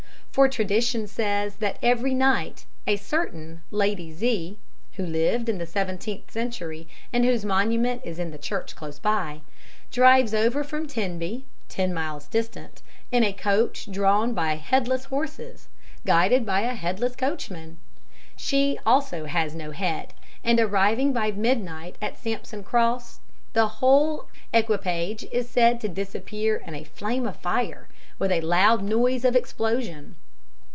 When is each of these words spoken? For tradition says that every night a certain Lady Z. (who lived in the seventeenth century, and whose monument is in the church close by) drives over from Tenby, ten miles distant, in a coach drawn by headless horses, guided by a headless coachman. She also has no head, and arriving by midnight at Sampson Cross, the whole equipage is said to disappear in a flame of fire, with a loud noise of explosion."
For 0.31 0.47
tradition 0.47 1.07
says 1.07 1.57
that 1.57 1.77
every 1.83 2.13
night 2.13 2.63
a 2.87 2.95
certain 2.95 3.63
Lady 3.69 4.13
Z. 4.13 4.57
(who 4.93 5.05
lived 5.05 5.49
in 5.49 5.57
the 5.57 5.65
seventeenth 5.65 6.31
century, 6.31 6.87
and 7.11 7.25
whose 7.25 7.43
monument 7.43 8.01
is 8.05 8.17
in 8.17 8.31
the 8.31 8.37
church 8.37 8.73
close 8.73 8.97
by) 8.97 9.41
drives 9.91 10.33
over 10.33 10.63
from 10.63 10.87
Tenby, 10.87 11.43
ten 11.67 11.93
miles 11.93 12.27
distant, 12.27 12.81
in 13.11 13.25
a 13.25 13.33
coach 13.33 13.91
drawn 13.91 14.33
by 14.33 14.55
headless 14.55 15.03
horses, 15.03 15.67
guided 16.05 16.45
by 16.45 16.61
a 16.61 16.75
headless 16.75 17.17
coachman. 17.17 17.77
She 18.37 18.79
also 18.85 19.25
has 19.25 19.53
no 19.53 19.71
head, 19.71 20.13
and 20.45 20.61
arriving 20.61 21.11
by 21.11 21.31
midnight 21.33 21.97
at 22.01 22.17
Sampson 22.17 22.63
Cross, 22.63 23.19
the 23.51 23.67
whole 23.67 24.29
equipage 24.53 25.25
is 25.29 25.49
said 25.49 25.81
to 25.81 25.89
disappear 25.89 26.63
in 26.65 26.73
a 26.73 26.85
flame 26.85 27.27
of 27.27 27.35
fire, 27.35 27.89
with 28.17 28.31
a 28.31 28.39
loud 28.41 28.81
noise 28.83 29.25
of 29.25 29.35
explosion." 29.35 30.15